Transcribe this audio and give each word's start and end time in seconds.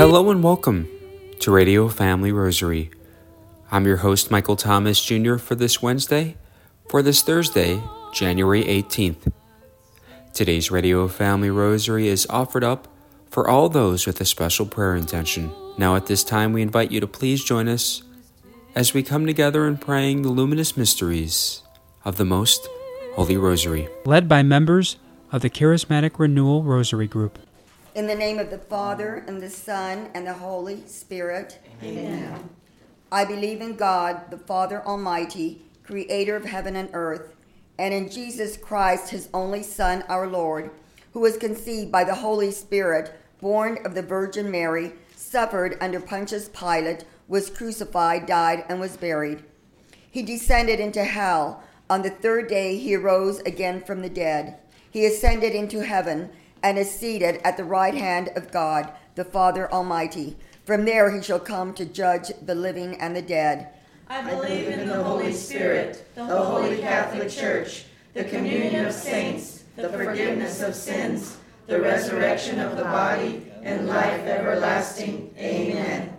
Hello 0.00 0.30
and 0.30 0.42
welcome 0.42 0.88
to 1.40 1.50
Radio 1.50 1.86
Family 1.86 2.32
Rosary. 2.32 2.90
I'm 3.70 3.84
your 3.84 3.98
host, 3.98 4.30
Michael 4.30 4.56
Thomas 4.56 5.04
Jr., 5.04 5.36
for 5.36 5.54
this 5.54 5.82
Wednesday, 5.82 6.38
for 6.88 7.02
this 7.02 7.20
Thursday, 7.20 7.82
January 8.10 8.64
18th. 8.64 9.30
Today's 10.32 10.70
Radio 10.70 11.06
Family 11.06 11.50
Rosary 11.50 12.08
is 12.08 12.26
offered 12.30 12.64
up 12.64 12.88
for 13.28 13.46
all 13.46 13.68
those 13.68 14.06
with 14.06 14.18
a 14.22 14.24
special 14.24 14.64
prayer 14.64 14.96
intention. 14.96 15.52
Now, 15.76 15.96
at 15.96 16.06
this 16.06 16.24
time, 16.24 16.54
we 16.54 16.62
invite 16.62 16.90
you 16.90 17.00
to 17.00 17.06
please 17.06 17.44
join 17.44 17.68
us 17.68 18.02
as 18.74 18.94
we 18.94 19.02
come 19.02 19.26
together 19.26 19.66
in 19.68 19.76
praying 19.76 20.22
the 20.22 20.30
luminous 20.30 20.78
mysteries 20.78 21.60
of 22.06 22.16
the 22.16 22.24
Most 22.24 22.66
Holy 23.16 23.36
Rosary. 23.36 23.86
Led 24.06 24.30
by 24.30 24.42
members 24.42 24.96
of 25.30 25.42
the 25.42 25.50
Charismatic 25.50 26.18
Renewal 26.18 26.62
Rosary 26.62 27.06
Group. 27.06 27.38
In 27.92 28.06
the 28.06 28.14
name 28.14 28.38
of 28.38 28.50
the 28.50 28.58
Father, 28.58 29.24
and 29.26 29.42
the 29.42 29.50
Son, 29.50 30.10
and 30.14 30.24
the 30.24 30.32
Holy 30.32 30.86
Spirit. 30.86 31.58
Amen. 31.82 32.48
I 33.10 33.24
believe 33.24 33.60
in 33.60 33.74
God, 33.74 34.30
the 34.30 34.38
Father 34.38 34.80
Almighty, 34.86 35.62
creator 35.82 36.36
of 36.36 36.44
heaven 36.44 36.76
and 36.76 36.90
earth, 36.92 37.34
and 37.80 37.92
in 37.92 38.08
Jesus 38.08 38.56
Christ, 38.56 39.10
his 39.10 39.28
only 39.34 39.64
Son, 39.64 40.04
our 40.08 40.28
Lord, 40.28 40.70
who 41.12 41.18
was 41.18 41.36
conceived 41.36 41.90
by 41.90 42.04
the 42.04 42.14
Holy 42.14 42.52
Spirit, 42.52 43.12
born 43.40 43.78
of 43.84 43.96
the 43.96 44.02
Virgin 44.02 44.52
Mary, 44.52 44.92
suffered 45.16 45.76
under 45.80 45.98
Pontius 45.98 46.48
Pilate, 46.48 47.04
was 47.26 47.50
crucified, 47.50 48.24
died, 48.24 48.64
and 48.68 48.78
was 48.78 48.96
buried. 48.96 49.42
He 50.08 50.22
descended 50.22 50.78
into 50.78 51.02
hell. 51.02 51.64
On 51.88 52.02
the 52.02 52.10
third 52.10 52.46
day, 52.46 52.76
he 52.78 52.94
arose 52.94 53.40
again 53.40 53.80
from 53.80 54.00
the 54.00 54.08
dead. 54.08 54.58
He 54.88 55.06
ascended 55.06 55.54
into 55.56 55.80
heaven 55.80 56.30
and 56.62 56.78
is 56.78 56.90
seated 56.90 57.40
at 57.44 57.56
the 57.56 57.64
right 57.64 57.94
hand 57.94 58.30
of 58.36 58.52
God, 58.52 58.92
the 59.14 59.24
Father 59.24 59.70
Almighty. 59.72 60.36
From 60.64 60.84
there 60.84 61.14
he 61.14 61.22
shall 61.22 61.40
come 61.40 61.74
to 61.74 61.84
judge 61.84 62.30
the 62.42 62.54
living 62.54 62.94
and 63.00 63.14
the 63.14 63.22
dead. 63.22 63.68
I 64.08 64.28
believe 64.28 64.68
in 64.68 64.88
the 64.88 65.02
Holy 65.02 65.32
Spirit, 65.32 66.06
the 66.14 66.24
Holy 66.24 66.78
Catholic 66.78 67.30
Church, 67.30 67.84
the 68.14 68.24
communion 68.24 68.84
of 68.84 68.92
saints, 68.92 69.64
the 69.76 69.88
forgiveness 69.88 70.62
of 70.62 70.74
sins, 70.74 71.36
the 71.66 71.80
resurrection 71.80 72.58
of 72.58 72.76
the 72.76 72.84
body, 72.84 73.46
and 73.62 73.86
life 73.86 74.20
everlasting. 74.26 75.32
Amen. 75.38 76.12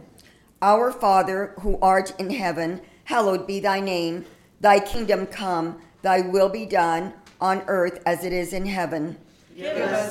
Our 0.61 0.91
Father, 0.91 1.53
who 1.59 1.79
art 1.81 2.13
in 2.19 2.29
heaven, 2.29 2.81
hallowed 3.05 3.45
be 3.45 3.59
thy 3.59 3.79
name. 3.79 4.25
Thy 4.61 4.79
kingdom 4.79 5.25
come, 5.27 5.81
thy 6.01 6.21
will 6.21 6.49
be 6.49 6.65
done, 6.65 7.13
on 7.41 7.63
earth 7.67 8.01
as 8.05 8.23
it 8.23 8.31
is 8.31 8.53
in 8.53 8.65
heaven. 8.65 9.17
Give 9.57 9.75
us 9.77 10.10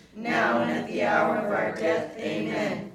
now 0.15 0.61
and 0.61 0.71
at 0.71 0.87
the 0.87 1.03
hour 1.03 1.37
of 1.37 1.51
our 1.51 1.73
death. 1.73 2.17
Amen. 2.17 2.91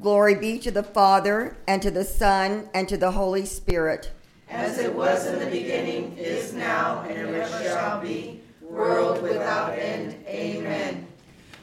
Glory 0.00 0.34
be 0.36 0.58
to 0.60 0.70
the 0.70 0.82
Father, 0.82 1.56
and 1.66 1.82
to 1.82 1.90
the 1.90 2.04
Son, 2.04 2.68
and 2.72 2.88
to 2.88 2.96
the 2.96 3.12
Holy 3.12 3.44
Spirit. 3.44 4.12
As 4.48 4.78
it 4.78 4.94
was 4.94 5.26
in 5.26 5.40
the 5.40 5.46
beginning, 5.46 6.16
is 6.16 6.52
now, 6.52 7.02
and 7.08 7.18
ever 7.18 7.64
shall 7.64 8.00
be, 8.00 8.40
world 8.60 9.22
without 9.22 9.76
end. 9.78 10.14
Amen. 10.26 11.06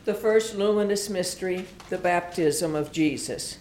The 0.03 0.14
first 0.14 0.56
luminous 0.56 1.09
mystery, 1.09 1.66
the 1.90 1.97
baptism 1.97 2.76
of 2.76 2.92
Jesus. 2.92 3.58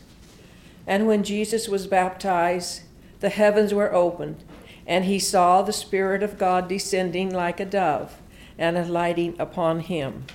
And 0.87 1.07
when 1.07 1.23
Jesus 1.23 1.69
was 1.69 1.87
baptized, 1.87 2.83
the 3.21 3.31
heavens 3.31 3.73
were 3.73 3.95
opened, 3.95 4.43
and 4.87 5.05
he 5.05 5.19
saw 5.19 5.63
the 5.63 5.73
Spirit 5.73 6.23
of 6.23 6.37
God 6.37 6.69
descending 6.69 7.33
like 7.33 7.61
a 7.61 7.65
dove 7.65 8.21
and 8.59 8.77
alighting 8.77 9.37
upon 9.39 9.81
him. 9.81 10.27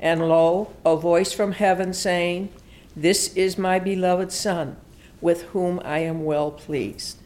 And 0.00 0.28
lo, 0.28 0.72
a 0.84 0.96
voice 0.96 1.32
from 1.32 1.52
heaven 1.52 1.92
saying, 1.92 2.50
This 2.94 3.34
is 3.34 3.58
my 3.58 3.78
beloved 3.78 4.30
Son, 4.32 4.76
with 5.20 5.42
whom 5.42 5.80
I 5.84 5.98
am 6.00 6.24
well 6.24 6.50
pleased. 6.50 7.18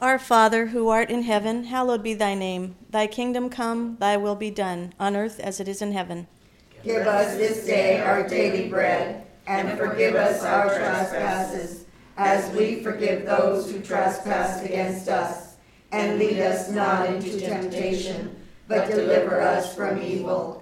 Our 0.00 0.18
Father, 0.18 0.66
who 0.66 0.88
art 0.88 1.10
in 1.10 1.22
heaven, 1.22 1.64
hallowed 1.64 2.02
be 2.02 2.12
thy 2.12 2.34
name. 2.34 2.74
Thy 2.90 3.06
kingdom 3.06 3.48
come, 3.48 3.98
thy 4.00 4.16
will 4.16 4.34
be 4.34 4.50
done, 4.50 4.94
on 4.98 5.14
earth 5.14 5.38
as 5.38 5.60
it 5.60 5.68
is 5.68 5.80
in 5.80 5.92
heaven. 5.92 6.26
Give 6.82 7.06
us 7.06 7.36
this 7.36 7.64
day 7.64 8.00
our 8.00 8.26
daily 8.26 8.68
bread, 8.68 9.24
and 9.46 9.78
forgive 9.78 10.16
us 10.16 10.42
our 10.42 10.66
trespasses, 10.66 11.84
as 12.16 12.52
we 12.56 12.82
forgive 12.82 13.24
those 13.24 13.70
who 13.70 13.78
trespass 13.80 14.64
against 14.64 15.08
us. 15.08 15.54
And 15.92 16.18
lead 16.18 16.40
us 16.40 16.68
not 16.68 17.06
into 17.06 17.38
temptation, 17.38 18.34
but 18.66 18.90
deliver 18.90 19.40
us 19.40 19.72
from 19.72 20.02
evil. 20.02 20.61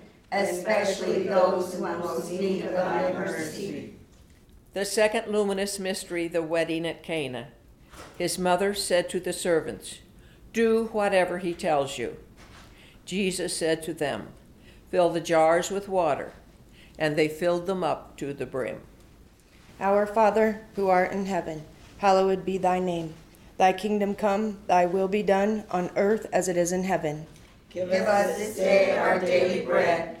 especially 0.31 1.23
those 1.23 1.73
who 1.73 1.81
most 1.81 2.31
need 2.31 2.65
of 2.65 2.73
thy 2.73 3.11
mercy. 3.13 3.95
The 4.73 4.85
second 4.85 5.27
luminous 5.27 5.79
mystery, 5.79 6.27
the 6.27 6.41
wedding 6.41 6.87
at 6.87 7.03
Cana. 7.03 7.49
His 8.17 8.39
mother 8.39 8.73
said 8.73 9.09
to 9.09 9.19
the 9.19 9.33
servants, 9.33 9.99
Do 10.53 10.89
whatever 10.93 11.39
he 11.39 11.53
tells 11.53 11.97
you. 11.97 12.17
Jesus 13.05 13.55
said 13.55 13.83
to 13.83 13.93
them, 13.93 14.29
Fill 14.89 15.09
the 15.09 15.19
jars 15.19 15.69
with 15.71 15.89
water. 15.89 16.33
And 16.97 17.15
they 17.15 17.27
filled 17.27 17.65
them 17.65 17.83
up 17.83 18.15
to 18.17 18.33
the 18.33 18.45
brim. 18.45 18.81
Our 19.79 20.05
Father, 20.05 20.61
who 20.75 20.87
art 20.87 21.11
in 21.11 21.25
heaven, 21.25 21.63
hallowed 21.97 22.45
be 22.45 22.57
thy 22.57 22.79
name. 22.79 23.15
Thy 23.57 23.73
kingdom 23.73 24.15
come, 24.15 24.59
thy 24.67 24.85
will 24.85 25.07
be 25.07 25.23
done, 25.23 25.65
on 25.71 25.89
earth 25.95 26.27
as 26.31 26.47
it 26.47 26.57
is 26.57 26.71
in 26.71 26.83
heaven. 26.83 27.25
Give 27.69 27.89
us 27.89 28.37
this 28.37 28.55
day 28.55 28.97
our 28.97 29.19
daily 29.19 29.65
bread, 29.65 30.20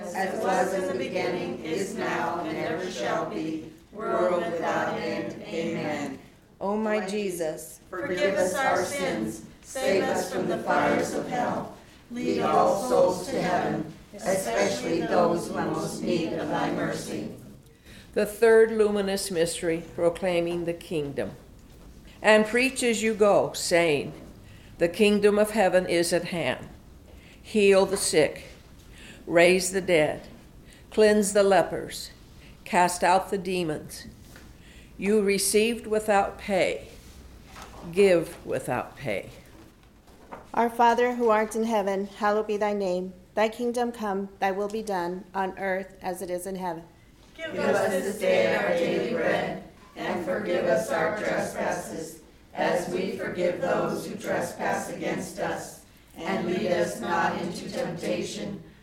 As 0.00 0.14
it 0.14 0.42
was 0.42 0.74
in 0.74 0.86
the 0.86 0.94
beginning, 0.94 1.62
is 1.64 1.94
now, 1.94 2.40
and 2.44 2.56
ever 2.56 2.90
shall 2.90 3.26
be, 3.28 3.66
world 3.92 4.44
without 4.50 4.98
end. 4.98 5.40
Amen. 5.42 6.18
O 6.60 6.76
my 6.76 7.06
Jesus, 7.06 7.80
Forgive 7.90 8.36
us 8.36 8.54
our 8.54 8.84
sins, 8.84 9.42
save 9.62 10.04
us 10.04 10.32
from 10.32 10.48
the 10.48 10.58
fires 10.58 11.12
of 11.12 11.28
hell. 11.28 11.76
Lead 12.10 12.40
all 12.40 12.88
souls 12.88 13.26
to 13.28 13.40
heaven, 13.40 13.92
especially 14.14 15.00
those 15.00 15.48
who 15.48 15.54
most 15.54 16.02
need 16.02 16.32
of 16.34 16.48
thy 16.48 16.70
mercy. 16.72 17.28
The 18.14 18.26
third 18.26 18.72
luminous 18.72 19.30
mystery, 19.30 19.84
proclaiming 19.94 20.64
the 20.64 20.72
kingdom. 20.72 21.32
And 22.20 22.46
preach 22.46 22.82
as 22.82 23.02
you 23.02 23.14
go, 23.14 23.52
saying, 23.54 24.12
The 24.78 24.88
kingdom 24.88 25.38
of 25.38 25.50
heaven 25.50 25.86
is 25.86 26.12
at 26.12 26.26
hand. 26.26 26.68
Heal 27.42 27.86
the 27.86 27.96
sick, 27.96 28.44
raise 29.26 29.72
the 29.72 29.80
dead, 29.80 30.26
cleanse 30.90 31.32
the 31.32 31.42
lepers, 31.42 32.10
cast 32.64 33.02
out 33.04 33.30
the 33.30 33.38
demons. 33.38 34.06
You 34.98 35.20
received 35.22 35.86
without 35.86 36.38
pay, 36.38 36.88
give 37.92 38.36
without 38.46 38.96
pay. 38.96 39.30
Our 40.54 40.68
Father 40.68 41.14
who 41.14 41.30
art 41.30 41.56
in 41.56 41.64
heaven, 41.64 42.08
hallowed 42.18 42.46
be 42.46 42.56
thy 42.56 42.72
name. 42.72 43.14
Thy 43.34 43.48
kingdom 43.48 43.92
come, 43.92 44.28
thy 44.38 44.50
will 44.50 44.68
be 44.68 44.82
done, 44.82 45.24
on 45.34 45.58
earth 45.58 45.96
as 46.02 46.20
it 46.20 46.28
is 46.28 46.46
in 46.46 46.56
heaven. 46.56 46.82
Give 47.34 47.58
us 47.58 47.88
this 47.88 48.18
day 48.18 48.54
our 48.54 48.68
daily 48.68 49.14
bread, 49.14 49.64
and 49.96 50.24
forgive 50.24 50.66
us 50.66 50.90
our 50.90 51.16
trespasses, 51.18 52.20
as 52.54 52.88
we 52.90 53.16
forgive 53.16 53.62
those 53.62 54.06
who 54.06 54.14
trespass 54.16 54.90
against 54.90 55.38
us. 55.38 55.80
And 56.18 56.46
lead 56.46 56.70
us 56.72 57.00
not 57.00 57.40
into 57.40 57.70
temptation, 57.70 58.62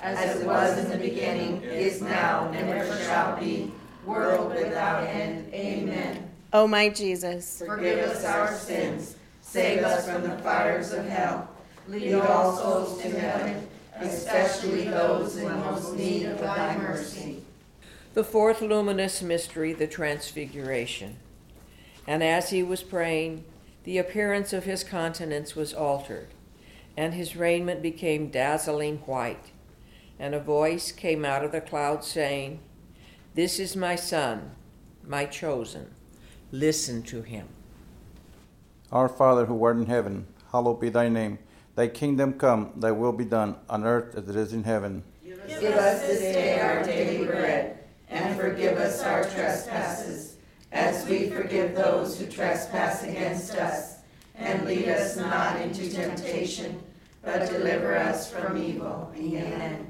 As 0.00 0.40
it 0.40 0.46
was 0.46 0.78
in 0.78 0.90
the 0.90 0.96
beginning, 0.96 1.62
is 1.62 2.00
now, 2.00 2.50
and 2.54 2.68
ever 2.70 2.96
shall 3.04 3.38
be, 3.38 3.70
world 4.04 4.54
without 4.54 5.06
end. 5.06 5.52
Amen. 5.52 6.30
O 6.52 6.66
my 6.66 6.88
Jesus, 6.88 7.62
Forgive 7.64 7.98
us 7.98 8.24
our 8.24 8.52
sins, 8.54 9.16
save 9.40 9.82
us 9.82 10.08
from 10.08 10.22
the 10.22 10.36
fires 10.38 10.92
of 10.92 11.06
hell. 11.06 11.48
Lead 11.86 12.14
all 12.14 12.56
souls 12.56 13.02
to 13.02 13.10
heaven, 13.10 13.68
especially 13.96 14.84
those 14.84 15.36
in 15.36 15.48
most 15.48 15.94
need 15.94 16.26
of 16.26 16.40
thy 16.40 16.76
mercy. 16.76 17.42
The 18.14 18.24
fourth 18.24 18.60
luminous 18.60 19.22
mystery, 19.22 19.72
the 19.72 19.86
Transfiguration. 19.86 21.16
And 22.06 22.24
as 22.24 22.50
he 22.50 22.62
was 22.62 22.82
praying, 22.82 23.44
the 23.84 23.98
appearance 23.98 24.52
of 24.52 24.64
his 24.64 24.82
countenance 24.82 25.54
was 25.54 25.72
altered, 25.72 26.28
and 26.96 27.14
his 27.14 27.36
raiment 27.36 27.82
became 27.82 28.30
dazzling 28.30 28.98
white. 28.98 29.52
And 30.20 30.34
a 30.34 30.38
voice 30.38 30.92
came 30.92 31.24
out 31.24 31.42
of 31.46 31.50
the 31.50 31.62
cloud 31.62 32.04
saying, 32.04 32.60
This 33.34 33.58
is 33.58 33.74
my 33.74 33.96
Son, 33.96 34.50
my 35.02 35.24
chosen. 35.24 35.94
Listen 36.52 37.02
to 37.04 37.22
him. 37.22 37.48
Our 38.92 39.08
Father 39.08 39.46
who 39.46 39.64
art 39.64 39.78
in 39.78 39.86
heaven, 39.86 40.26
hallowed 40.52 40.78
be 40.78 40.90
thy 40.90 41.08
name. 41.08 41.38
Thy 41.74 41.88
kingdom 41.88 42.34
come, 42.34 42.72
thy 42.76 42.90
will 42.90 43.12
be 43.12 43.24
done, 43.24 43.56
on 43.70 43.84
earth 43.84 44.14
as 44.14 44.28
it 44.28 44.36
is 44.36 44.52
in 44.52 44.64
heaven. 44.64 45.04
Give 45.24 45.62
us 45.62 46.02
this 46.02 46.20
day 46.20 46.60
our 46.60 46.82
daily 46.82 47.26
bread, 47.26 47.78
and 48.10 48.38
forgive 48.38 48.76
us 48.76 49.02
our 49.02 49.22
trespasses, 49.22 50.36
as 50.70 51.08
we 51.08 51.30
forgive 51.30 51.74
those 51.74 52.20
who 52.20 52.26
trespass 52.26 53.04
against 53.04 53.54
us. 53.54 54.00
And 54.34 54.66
lead 54.66 54.88
us 54.88 55.16
not 55.16 55.58
into 55.62 55.90
temptation, 55.90 56.82
but 57.22 57.48
deliver 57.48 57.96
us 57.96 58.30
from 58.30 58.62
evil. 58.62 59.10
Amen. 59.16 59.89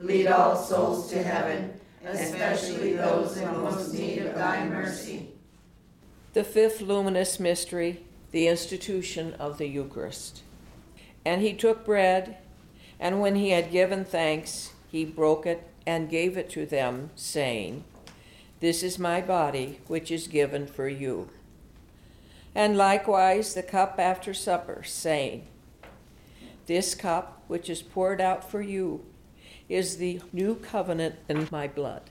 Lead 0.00 0.26
all 0.26 0.56
souls 0.56 1.08
to 1.10 1.22
heaven, 1.22 1.72
especially 2.04 2.94
those 2.94 3.36
in 3.36 3.48
most 3.52 3.94
need 3.94 4.18
of 4.18 4.34
thy 4.34 4.66
mercy. 4.66 5.28
The 6.32 6.44
fifth 6.44 6.80
luminous 6.80 7.38
mystery, 7.38 8.04
the 8.32 8.48
institution 8.48 9.34
of 9.34 9.58
the 9.58 9.68
Eucharist. 9.68 10.42
And 11.24 11.40
he 11.40 11.54
took 11.54 11.84
bread, 11.84 12.38
and 12.98 13.20
when 13.20 13.36
he 13.36 13.50
had 13.50 13.70
given 13.70 14.04
thanks, 14.04 14.72
he 14.90 15.04
broke 15.04 15.46
it 15.46 15.66
and 15.86 16.10
gave 16.10 16.36
it 16.36 16.50
to 16.50 16.66
them, 16.66 17.10
saying, 17.14 17.84
This 18.60 18.82
is 18.82 18.98
my 18.98 19.20
body, 19.20 19.80
which 19.86 20.10
is 20.10 20.26
given 20.26 20.66
for 20.66 20.88
you. 20.88 21.30
And 22.54 22.76
likewise 22.76 23.54
the 23.54 23.62
cup 23.62 23.96
after 23.98 24.32
supper, 24.32 24.82
saying, 24.84 25.46
This 26.66 26.94
cup, 26.94 27.42
which 27.48 27.68
is 27.68 27.82
poured 27.82 28.20
out 28.20 28.48
for 28.48 28.62
you, 28.62 29.04
is 29.68 29.96
the 29.96 30.20
new 30.32 30.56
covenant 30.56 31.16
in 31.28 31.48
my 31.50 31.68
blood. 31.68 32.02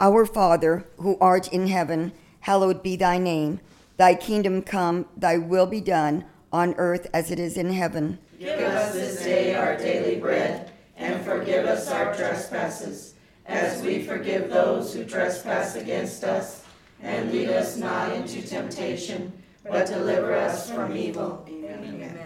Our 0.00 0.26
Father, 0.26 0.84
who 0.98 1.18
art 1.20 1.52
in 1.52 1.66
heaven, 1.66 2.12
hallowed 2.40 2.82
be 2.82 2.96
thy 2.96 3.18
name. 3.18 3.60
Thy 3.96 4.14
kingdom 4.14 4.62
come, 4.62 5.06
thy 5.16 5.38
will 5.38 5.66
be 5.66 5.80
done, 5.80 6.24
on 6.52 6.74
earth 6.78 7.08
as 7.12 7.30
it 7.30 7.38
is 7.38 7.56
in 7.56 7.72
heaven. 7.72 8.18
Give 8.38 8.60
us 8.60 8.92
this 8.92 9.22
day 9.22 9.54
our 9.56 9.76
daily 9.76 10.16
bread, 10.20 10.70
and 10.96 11.24
forgive 11.24 11.66
us 11.66 11.90
our 11.90 12.14
trespasses, 12.14 13.14
as 13.46 13.82
we 13.82 14.04
forgive 14.04 14.50
those 14.50 14.94
who 14.94 15.04
trespass 15.04 15.74
against 15.74 16.22
us. 16.22 16.64
And 17.02 17.32
lead 17.32 17.48
us 17.48 17.76
not 17.76 18.12
into 18.12 18.42
temptation, 18.42 19.32
but 19.68 19.86
deliver 19.86 20.34
us 20.34 20.70
from 20.70 20.96
evil. 20.96 21.44
Amen. 21.48 22.18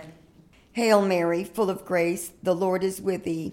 Hail 0.73 1.03
Mary, 1.03 1.45
full 1.45 1.69
of 1.69 1.85
grace, 1.85 2.33
the 2.43 2.55
Lord 2.55 2.83
is 2.83 3.01
with 3.01 3.25
thee. 3.25 3.53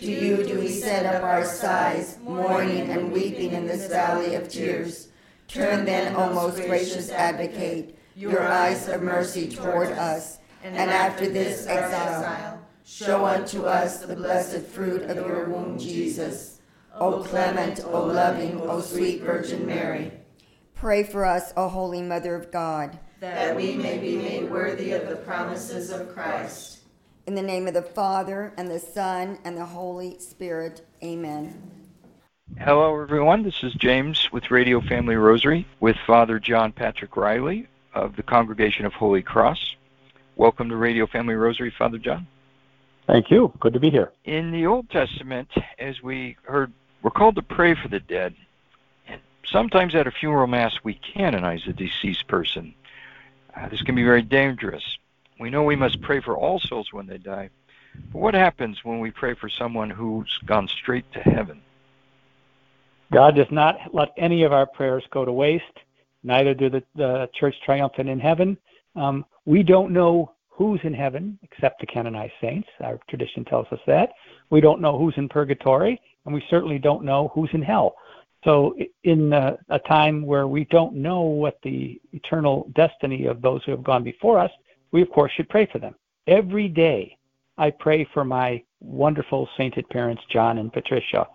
To 0.00 0.06
you 0.06 0.44
do 0.44 0.58
we 0.60 0.68
set 0.68 1.06
up 1.06 1.22
our 1.22 1.44
sighs, 1.44 2.18
mourning 2.22 2.90
and 2.90 3.10
weeping 3.12 3.52
in 3.52 3.66
this 3.66 3.88
valley 3.88 4.34
of 4.34 4.48
tears. 4.48 5.08
Turn 5.48 5.84
then, 5.84 6.14
O 6.16 6.32
most 6.34 6.56
gracious 6.56 7.10
advocate, 7.10 7.98
your 8.14 8.42
eyes 8.42 8.88
of 8.88 9.02
mercy 9.02 9.48
toward 9.48 9.88
us, 9.92 10.38
and 10.62 10.90
after 10.90 11.28
this 11.28 11.66
exile, 11.66 12.60
show 12.84 13.24
unto 13.24 13.62
us 13.62 14.04
the 14.04 14.16
blessed 14.16 14.66
fruit 14.66 15.02
of 15.02 15.16
your 15.16 15.48
womb, 15.48 15.78
Jesus. 15.78 16.60
O 16.94 17.22
clement, 17.22 17.80
O 17.84 18.04
loving, 18.04 18.60
O 18.62 18.80
sweet 18.80 19.22
Virgin 19.22 19.66
Mary. 19.66 20.12
Pray 20.74 21.04
for 21.04 21.24
us, 21.24 21.52
O 21.56 21.68
Holy 21.68 22.02
Mother 22.02 22.34
of 22.34 22.50
God. 22.50 22.98
that 23.20 23.56
we 23.56 23.74
may 23.74 23.96
be 23.98 24.16
made 24.16 24.50
worthy 24.50 24.92
of 24.92 25.08
the 25.08 25.16
promises 25.16 25.90
of 25.90 26.12
Christ. 26.12 26.75
In 27.26 27.34
the 27.34 27.42
name 27.42 27.66
of 27.66 27.74
the 27.74 27.82
Father, 27.82 28.52
and 28.56 28.70
the 28.70 28.78
Son, 28.78 29.40
and 29.42 29.56
the 29.56 29.64
Holy 29.64 30.16
Spirit. 30.20 30.86
Amen. 31.02 31.60
Hello, 32.56 33.02
everyone. 33.02 33.42
This 33.42 33.64
is 33.64 33.74
James 33.74 34.30
with 34.30 34.52
Radio 34.52 34.80
Family 34.80 35.16
Rosary 35.16 35.66
with 35.80 35.96
Father 36.06 36.38
John 36.38 36.70
Patrick 36.70 37.16
Riley 37.16 37.66
of 37.92 38.14
the 38.14 38.22
Congregation 38.22 38.86
of 38.86 38.92
Holy 38.92 39.22
Cross. 39.22 39.74
Welcome 40.36 40.68
to 40.68 40.76
Radio 40.76 41.04
Family 41.08 41.34
Rosary, 41.34 41.74
Father 41.76 41.98
John. 41.98 42.28
Thank 43.08 43.28
you. 43.28 43.52
Good 43.58 43.72
to 43.72 43.80
be 43.80 43.90
here. 43.90 44.12
In 44.24 44.52
the 44.52 44.66
Old 44.66 44.88
Testament, 44.88 45.50
as 45.80 46.00
we 46.00 46.36
heard, 46.44 46.72
we're 47.02 47.10
called 47.10 47.34
to 47.34 47.42
pray 47.42 47.74
for 47.74 47.88
the 47.88 47.98
dead. 47.98 48.36
And 49.08 49.20
sometimes 49.44 49.96
at 49.96 50.06
a 50.06 50.12
funeral 50.12 50.46
mass, 50.46 50.78
we 50.84 50.94
canonize 50.94 51.66
a 51.66 51.72
deceased 51.72 52.28
person. 52.28 52.72
Uh, 53.52 53.68
this 53.68 53.82
can 53.82 53.96
be 53.96 54.04
very 54.04 54.22
dangerous. 54.22 54.96
We 55.38 55.50
know 55.50 55.62
we 55.62 55.76
must 55.76 56.00
pray 56.00 56.20
for 56.20 56.36
all 56.36 56.58
souls 56.60 56.92
when 56.92 57.06
they 57.06 57.18
die. 57.18 57.50
But 58.12 58.20
what 58.20 58.34
happens 58.34 58.78
when 58.84 59.00
we 59.00 59.10
pray 59.10 59.34
for 59.34 59.48
someone 59.48 59.90
who's 59.90 60.38
gone 60.46 60.68
straight 60.68 61.10
to 61.12 61.20
heaven? 61.20 61.62
God 63.12 63.36
does 63.36 63.50
not 63.50 63.76
let 63.92 64.08
any 64.16 64.42
of 64.42 64.52
our 64.52 64.66
prayers 64.66 65.04
go 65.10 65.24
to 65.24 65.32
waste. 65.32 65.64
Neither 66.22 66.54
do 66.54 66.68
the, 66.68 66.82
the 66.96 67.28
church 67.38 67.54
triumphant 67.64 68.08
in 68.08 68.18
heaven. 68.18 68.58
Um, 68.96 69.24
we 69.44 69.62
don't 69.62 69.92
know 69.92 70.32
who's 70.48 70.80
in 70.82 70.94
heaven 70.94 71.38
except 71.42 71.80
the 71.80 71.86
canonized 71.86 72.32
saints. 72.40 72.68
Our 72.80 72.98
tradition 73.08 73.44
tells 73.44 73.66
us 73.70 73.78
that. 73.86 74.10
We 74.50 74.60
don't 74.60 74.80
know 74.80 74.98
who's 74.98 75.14
in 75.16 75.28
purgatory, 75.28 76.00
and 76.24 76.34
we 76.34 76.42
certainly 76.50 76.78
don't 76.78 77.04
know 77.04 77.30
who's 77.34 77.50
in 77.52 77.62
hell. 77.62 77.94
So, 78.44 78.76
in 79.02 79.32
a, 79.32 79.58
a 79.70 79.78
time 79.80 80.24
where 80.24 80.46
we 80.46 80.64
don't 80.66 80.94
know 80.94 81.20
what 81.20 81.58
the 81.62 82.00
eternal 82.12 82.70
destiny 82.74 83.26
of 83.26 83.42
those 83.42 83.62
who 83.64 83.72
have 83.72 83.82
gone 83.82 84.04
before 84.04 84.38
us, 84.38 84.50
we 84.92 85.02
of 85.02 85.10
course 85.10 85.32
should 85.36 85.48
pray 85.48 85.66
for 85.70 85.78
them. 85.78 85.94
Every 86.26 86.68
day, 86.68 87.16
I 87.58 87.70
pray 87.70 88.06
for 88.12 88.24
my 88.24 88.62
wonderful 88.80 89.48
sainted 89.56 89.88
parents, 89.88 90.22
John 90.30 90.58
and 90.58 90.72
Patricia 90.72 91.26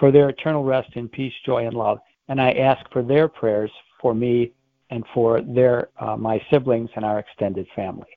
for 0.00 0.10
their 0.10 0.30
eternal 0.30 0.64
rest 0.64 0.88
in 0.94 1.08
peace, 1.08 1.34
joy, 1.44 1.66
and 1.66 1.76
love. 1.76 1.98
And 2.28 2.40
I 2.40 2.52
ask 2.52 2.80
for 2.90 3.02
their 3.02 3.28
prayers 3.28 3.70
for 4.00 4.14
me 4.14 4.52
and 4.88 5.04
for 5.14 5.42
their 5.42 5.90
uh, 6.00 6.16
my 6.16 6.42
siblings 6.50 6.90
and 6.96 7.04
our 7.04 7.20
extended 7.20 7.66
family. 7.76 8.08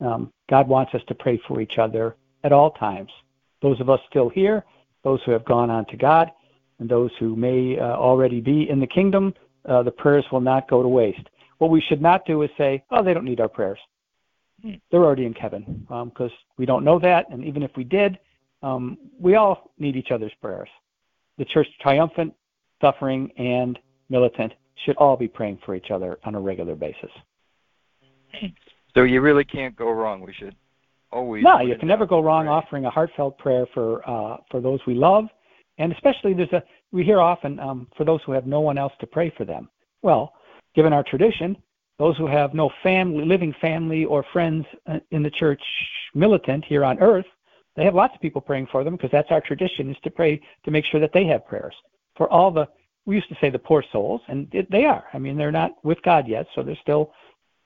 Um, 0.00 0.32
God 0.48 0.68
wants 0.68 0.94
us 0.94 1.02
to 1.08 1.14
pray 1.14 1.40
for 1.46 1.60
each 1.60 1.78
other 1.78 2.16
at 2.44 2.52
all 2.52 2.70
times. 2.70 3.10
Those 3.60 3.80
of 3.80 3.90
us 3.90 4.00
still 4.08 4.28
here, 4.28 4.64
those 5.04 5.20
who 5.24 5.32
have 5.32 5.44
gone 5.44 5.68
on 5.68 5.84
to 5.86 5.96
God, 5.96 6.30
and 6.78 6.88
those 6.88 7.10
who 7.18 7.36
may 7.36 7.78
uh, 7.78 7.82
already 7.82 8.40
be 8.40 8.68
in 8.70 8.80
the 8.80 8.86
kingdom, 8.86 9.34
uh, 9.68 9.82
the 9.82 9.90
prayers 9.90 10.24
will 10.32 10.40
not 10.40 10.68
go 10.68 10.82
to 10.82 10.88
waste. 10.88 11.28
What 11.58 11.70
we 11.70 11.80
should 11.80 12.02
not 12.02 12.24
do 12.24 12.42
is 12.42 12.50
say, 12.56 12.82
"Oh, 12.90 13.02
they 13.02 13.14
don't 13.14 13.24
need 13.24 13.40
our 13.40 13.48
prayers; 13.48 13.78
they're 14.90 15.04
already 15.04 15.26
in 15.26 15.34
heaven," 15.34 15.86
because 15.88 16.30
um, 16.30 16.46
we 16.56 16.66
don't 16.66 16.84
know 16.84 16.98
that. 16.98 17.28
And 17.30 17.44
even 17.44 17.62
if 17.62 17.70
we 17.76 17.84
did, 17.84 18.18
um, 18.62 18.98
we 19.18 19.34
all 19.34 19.72
need 19.78 19.96
each 19.96 20.10
other's 20.10 20.32
prayers 20.40 20.68
the 21.38 21.44
church 21.46 21.66
triumphant, 21.80 22.32
suffering, 22.80 23.30
and 23.38 23.78
militant 24.08 24.52
should 24.84 24.96
all 24.96 25.16
be 25.16 25.28
praying 25.28 25.58
for 25.64 25.74
each 25.74 25.90
other 25.90 26.18
on 26.24 26.34
a 26.34 26.40
regular 26.40 26.74
basis. 26.74 27.10
So 28.94 29.04
you 29.04 29.20
really 29.20 29.44
can't 29.44 29.74
go 29.74 29.90
wrong. 29.90 30.20
We 30.20 30.34
should 30.34 30.54
always. 31.10 31.42
No, 31.42 31.60
you 31.60 31.76
can 31.76 31.88
never 31.88 32.06
go 32.06 32.20
wrong 32.20 32.48
offering 32.48 32.84
a 32.84 32.90
heartfelt 32.90 33.38
prayer 33.38 33.66
for 33.72 34.08
uh, 34.08 34.36
for 34.50 34.60
those 34.60 34.80
we 34.86 34.94
love, 34.94 35.24
and 35.78 35.92
especially 35.92 36.34
there's 36.34 36.52
a 36.52 36.62
we 36.90 37.02
hear 37.02 37.20
often 37.20 37.58
um, 37.58 37.88
for 37.96 38.04
those 38.04 38.20
who 38.26 38.32
have 38.32 38.46
no 38.46 38.60
one 38.60 38.76
else 38.78 38.92
to 39.00 39.06
pray 39.06 39.32
for 39.36 39.44
them. 39.44 39.68
Well, 40.02 40.34
given 40.74 40.92
our 40.92 41.02
tradition, 41.02 41.56
those 41.98 42.16
who 42.16 42.26
have 42.26 42.54
no 42.54 42.70
family, 42.82 43.24
living 43.24 43.54
family 43.60 44.04
or 44.04 44.24
friends 44.32 44.64
uh, 44.86 44.98
in 45.10 45.22
the 45.22 45.30
church 45.30 45.62
militant 46.14 46.64
here 46.64 46.84
on 46.84 46.98
earth 47.00 47.26
they 47.76 47.84
have 47.84 47.94
lots 47.94 48.14
of 48.14 48.20
people 48.20 48.40
praying 48.40 48.68
for 48.70 48.84
them 48.84 48.96
because 48.96 49.10
that's 49.10 49.30
our 49.30 49.40
tradition 49.40 49.90
is 49.90 49.96
to 50.04 50.10
pray 50.10 50.40
to 50.64 50.70
make 50.70 50.84
sure 50.84 51.00
that 51.00 51.12
they 51.12 51.26
have 51.26 51.46
prayers 51.46 51.74
for 52.16 52.30
all 52.30 52.50
the 52.50 52.68
we 53.04 53.16
used 53.16 53.28
to 53.28 53.36
say 53.40 53.50
the 53.50 53.58
poor 53.58 53.82
souls 53.90 54.20
and 54.28 54.48
it, 54.52 54.70
they 54.70 54.84
are. 54.84 55.04
I 55.12 55.18
mean 55.18 55.36
they're 55.36 55.50
not 55.50 55.72
with 55.82 56.00
god 56.02 56.28
yet 56.28 56.46
so 56.54 56.62
they're 56.62 56.76
still 56.82 57.12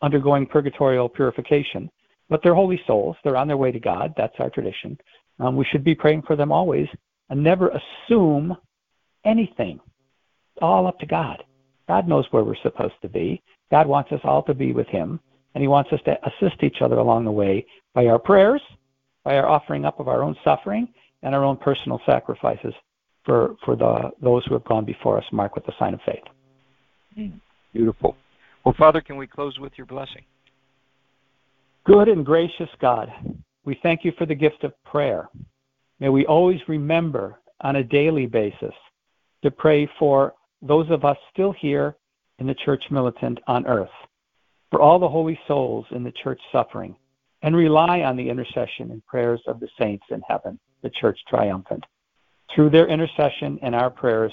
undergoing 0.03 0.47
purgatorial 0.47 1.09
purification. 1.09 1.91
But 2.29 2.41
they're 2.43 2.55
holy 2.55 2.81
souls. 2.87 3.17
They're 3.23 3.37
on 3.37 3.47
their 3.47 3.57
way 3.57 3.71
to 3.71 3.79
god. 3.79 4.13
That's 4.17 4.35
our 4.41 4.51
tradition. 4.51 4.99
Um, 5.39 5.55
we 5.57 5.65
should 5.65 5.85
be 5.85 5.95
praying 5.95 6.23
for 6.23 6.35
them 6.35 6.51
always 6.51 6.89
and 7.31 7.43
never 7.43 7.71
assume 7.71 8.57
anything. 9.25 9.79
It's 10.55 10.63
all 10.63 10.87
up 10.87 10.99
to 11.01 11.07
god. 11.07 11.45
God 11.89 12.09
knows 12.09 12.27
where 12.31 12.43
we're 12.43 12.57
supposed 12.63 12.95
to 13.03 13.09
be 13.09 13.43
god 13.71 13.87
wants 13.87 14.11
us 14.13 14.21
all 14.25 14.43
to 14.43 14.55
be 14.55 14.73
with 14.73 14.87
him 14.89 15.21
and 15.55 15.63
he 15.63 15.69
wants 15.69 15.91
us 15.93 16.01
to 16.05 16.17
assist 16.27 16.63
each 16.63 16.83
other 16.83 16.97
along 16.97 17.25
the 17.25 17.31
way 17.31 17.65
by 17.95 18.07
our 18.07 18.19
prayers 18.19 18.61
by 19.27 19.37
our 19.37 19.49
offering 19.49 19.85
up 19.85 19.99
of 19.99 20.07
our 20.07 20.23
own 20.23 20.37
suffering 20.45 20.89
and 21.25 21.35
our 21.35 21.45
own 21.45 21.57
personal 21.57 22.01
sacrifices 22.07 22.73
for, 23.25 23.57
for 23.65 23.75
the, 23.75 24.13
those 24.23 24.45
who 24.47 24.55
have 24.55 24.65
gone 24.65 24.85
before 24.85 25.19
us, 25.19 25.25
marked 25.33 25.57
with 25.57 25.67
the 25.67 25.73
sign 25.81 25.95
of 25.95 26.01
faith. 26.07 27.33
Beautiful. 27.73 28.17
Well, 28.65 28.75
Father, 28.79 29.01
can 29.01 29.17
we 29.17 29.27
close 29.27 29.59
with 29.59 29.73
your 29.77 29.87
blessing? 29.87 30.23
Good 31.85 32.07
and 32.07 32.25
gracious 32.25 32.69
God, 32.81 33.11
we 33.65 33.79
thank 33.83 34.05
you 34.05 34.13
for 34.17 34.27
the 34.27 34.35
gift 34.35 34.63
of 34.63 34.73
prayer. 34.85 35.29
May 35.99 36.09
we 36.09 36.25
always 36.27 36.61
remember 36.69 37.41
on 37.63 37.77
a 37.77 37.83
daily 37.83 38.27
basis 38.27 38.75
to 39.43 39.51
pray 39.51 39.89
for 39.99 40.35
those 40.63 40.89
of 40.91 41.05
us 41.05 41.17
still 41.33 41.53
here 41.53 41.97
in 42.39 42.47
the 42.47 42.55
church 42.55 42.85
militant 42.91 43.41
on 43.47 43.67
earth, 43.67 43.91
for 44.71 44.81
all 44.81 44.99
the 44.99 45.09
holy 45.09 45.39
souls 45.47 45.87
in 45.91 46.03
the 46.03 46.13
church 46.13 46.41
suffering, 46.53 46.97
and 47.43 47.55
rely 47.55 48.01
on 48.01 48.17
the 48.17 48.29
intercession 48.29 48.91
and 48.91 49.05
prayers 49.07 49.41
of 49.47 49.61
the 49.61 49.69
saints 49.79 50.05
in 50.11 50.21
heaven, 50.29 50.59
the 50.83 50.91
church 50.91 51.19
triumphant. 51.29 51.85
Through 52.55 52.71
their 52.71 52.89
intercession 52.89 53.59
and 53.63 53.75
our 53.75 53.91
prayers, 53.91 54.33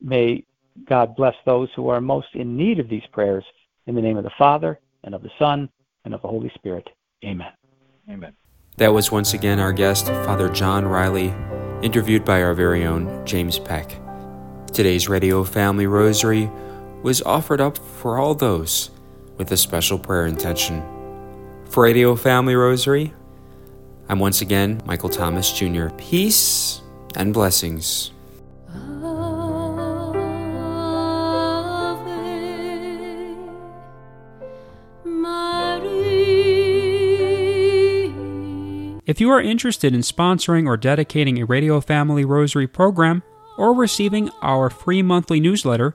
may 0.00 0.44
God 0.88 1.14
bless 1.16 1.34
those 1.46 1.68
who 1.76 1.88
are 1.88 2.00
most 2.00 2.28
in 2.34 2.56
need 2.56 2.78
of 2.78 2.88
these 2.88 3.06
prayers. 3.12 3.44
In 3.86 3.94
the 3.94 4.02
name 4.02 4.16
of 4.16 4.24
the 4.24 4.30
Father, 4.38 4.80
and 5.04 5.14
of 5.14 5.22
the 5.22 5.30
Son, 5.38 5.68
and 6.04 6.14
of 6.14 6.22
the 6.22 6.28
Holy 6.28 6.50
Spirit. 6.54 6.88
Amen. 7.24 7.52
Amen. 8.08 8.34
That 8.78 8.92
was 8.92 9.12
once 9.12 9.34
again 9.34 9.60
our 9.60 9.72
guest, 9.72 10.06
Father 10.06 10.48
John 10.48 10.86
Riley, 10.86 11.34
interviewed 11.82 12.24
by 12.24 12.42
our 12.42 12.54
very 12.54 12.86
own 12.86 13.24
James 13.26 13.58
Peck. 13.58 14.00
Today's 14.72 15.08
Radio 15.08 15.44
Family 15.44 15.86
Rosary 15.86 16.50
was 17.04 17.20
offered 17.22 17.60
up 17.60 17.76
for 17.76 18.18
all 18.18 18.34
those 18.34 18.90
with 19.36 19.52
a 19.52 19.56
special 19.58 19.98
prayer 19.98 20.24
intention. 20.24 20.82
For 21.68 21.84
Radio 21.84 22.16
Family 22.16 22.54
Rosary, 22.54 23.12
I'm 24.08 24.18
once 24.18 24.40
again 24.40 24.80
Michael 24.86 25.10
Thomas 25.10 25.52
Jr. 25.52 25.88
Peace 25.98 26.80
and 27.14 27.34
blessings. 27.34 28.10
If 39.06 39.20
you 39.20 39.30
are 39.30 39.42
interested 39.42 39.94
in 39.94 40.00
sponsoring 40.00 40.66
or 40.66 40.78
dedicating 40.78 41.38
a 41.38 41.44
Radio 41.44 41.82
Family 41.82 42.24
Rosary 42.24 42.66
program 42.66 43.22
or 43.58 43.74
receiving 43.74 44.30
our 44.40 44.70
free 44.70 45.02
monthly 45.02 45.38
newsletter, 45.38 45.94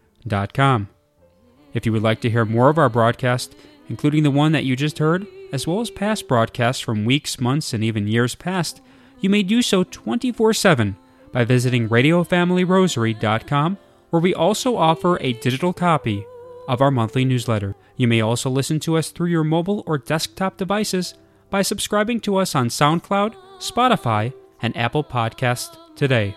If 1.73 1.85
you 1.85 1.91
would 1.91 2.03
like 2.03 2.21
to 2.21 2.29
hear 2.29 2.45
more 2.45 2.69
of 2.69 2.77
our 2.77 2.89
broadcast, 2.89 3.55
including 3.89 4.23
the 4.23 4.31
one 4.31 4.51
that 4.51 4.65
you 4.65 4.75
just 4.75 4.99
heard, 4.99 5.25
as 5.51 5.67
well 5.67 5.81
as 5.81 5.89
past 5.89 6.27
broadcasts 6.27 6.81
from 6.81 7.05
weeks, 7.05 7.39
months, 7.39 7.73
and 7.73 7.83
even 7.83 8.07
years 8.07 8.35
past, 8.35 8.81
you 9.19 9.29
may 9.29 9.43
do 9.43 9.61
so 9.61 9.83
24 9.83 10.53
7 10.53 10.95
by 11.31 11.45
visiting 11.45 11.87
RadioFamilyRosary.com, 11.89 13.77
where 14.09 14.21
we 14.21 14.33
also 14.33 14.75
offer 14.75 15.17
a 15.21 15.33
digital 15.33 15.73
copy 15.73 16.25
of 16.67 16.81
our 16.81 16.91
monthly 16.91 17.25
newsletter. 17.25 17.75
You 17.95 18.07
may 18.07 18.21
also 18.21 18.49
listen 18.49 18.79
to 18.81 18.97
us 18.97 19.11
through 19.11 19.29
your 19.29 19.43
mobile 19.43 19.83
or 19.85 19.97
desktop 19.97 20.57
devices 20.57 21.13
by 21.49 21.61
subscribing 21.61 22.19
to 22.21 22.37
us 22.37 22.55
on 22.55 22.69
SoundCloud, 22.69 23.35
Spotify, 23.59 24.33
and 24.61 24.75
Apple 24.75 25.03
Podcasts 25.03 25.77
today. 25.95 26.35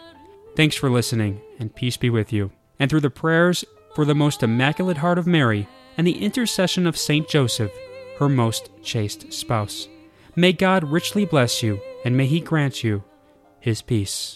Thanks 0.57 0.77
for 0.77 0.90
listening, 0.90 1.40
and 1.59 1.75
peace 1.75 1.97
be 1.97 2.11
with 2.11 2.33
you. 2.33 2.51
And 2.79 2.90
through 2.90 3.01
the 3.01 3.11
prayers 3.11 3.64
for 3.94 4.04
the 4.04 4.14
most 4.14 4.42
immaculate 4.42 4.98
heart 4.98 5.18
of 5.18 5.26
Mary 5.26 5.68
and 5.96 6.07
the 6.07 6.22
intercession 6.22 6.87
of 6.87 6.96
Saint 6.96 7.28
Joseph, 7.28 7.72
her 8.18 8.28
most 8.28 8.70
chaste 8.83 9.33
spouse. 9.33 9.88
May 10.37 10.52
God 10.52 10.85
richly 10.85 11.24
bless 11.24 11.62
you, 11.62 11.80
and 12.04 12.16
may 12.16 12.26
He 12.26 12.40
grant 12.40 12.83
you 12.83 13.04
His 13.61 13.83
peace. 13.83 14.33